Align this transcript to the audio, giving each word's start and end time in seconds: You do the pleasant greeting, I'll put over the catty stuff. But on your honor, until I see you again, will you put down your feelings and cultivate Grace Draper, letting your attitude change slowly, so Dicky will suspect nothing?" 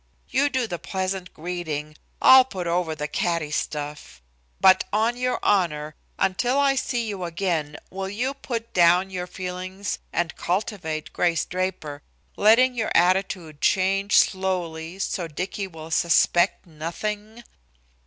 You 0.29 0.49
do 0.49 0.65
the 0.65 0.79
pleasant 0.79 1.31
greeting, 1.31 1.95
I'll 2.23 2.43
put 2.43 2.65
over 2.65 2.95
the 2.95 3.07
catty 3.07 3.51
stuff. 3.51 4.19
But 4.59 4.83
on 4.91 5.15
your 5.15 5.37
honor, 5.43 5.93
until 6.17 6.57
I 6.57 6.73
see 6.73 7.05
you 7.05 7.23
again, 7.23 7.77
will 7.91 8.09
you 8.09 8.33
put 8.33 8.73
down 8.73 9.11
your 9.11 9.27
feelings 9.27 9.99
and 10.11 10.35
cultivate 10.35 11.13
Grace 11.13 11.45
Draper, 11.45 12.01
letting 12.35 12.73
your 12.73 12.91
attitude 12.95 13.61
change 13.61 14.15
slowly, 14.17 14.97
so 14.97 15.27
Dicky 15.27 15.67
will 15.67 15.91
suspect 15.91 16.65
nothing?" 16.65 17.43